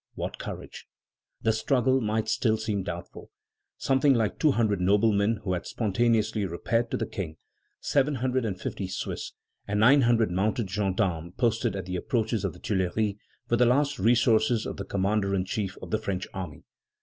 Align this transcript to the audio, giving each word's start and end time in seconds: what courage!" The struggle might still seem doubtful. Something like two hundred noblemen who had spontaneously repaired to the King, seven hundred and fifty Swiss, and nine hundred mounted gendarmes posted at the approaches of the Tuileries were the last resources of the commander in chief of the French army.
what 0.15 0.39
courage!" 0.39 0.87
The 1.43 1.53
struggle 1.53 2.01
might 2.01 2.27
still 2.27 2.57
seem 2.57 2.81
doubtful. 2.81 3.29
Something 3.77 4.15
like 4.15 4.39
two 4.39 4.53
hundred 4.53 4.81
noblemen 4.81 5.41
who 5.43 5.53
had 5.53 5.67
spontaneously 5.67 6.43
repaired 6.47 6.89
to 6.89 6.97
the 6.97 7.05
King, 7.05 7.37
seven 7.81 8.15
hundred 8.15 8.43
and 8.43 8.59
fifty 8.59 8.87
Swiss, 8.87 9.33
and 9.67 9.79
nine 9.79 10.01
hundred 10.01 10.31
mounted 10.31 10.71
gendarmes 10.71 11.33
posted 11.37 11.75
at 11.75 11.85
the 11.85 11.97
approaches 11.97 12.43
of 12.43 12.53
the 12.53 12.59
Tuileries 12.59 13.17
were 13.47 13.57
the 13.57 13.67
last 13.67 13.99
resources 13.99 14.65
of 14.65 14.77
the 14.77 14.85
commander 14.85 15.35
in 15.35 15.45
chief 15.45 15.77
of 15.83 15.91
the 15.91 15.99
French 15.99 16.27
army. 16.33 16.63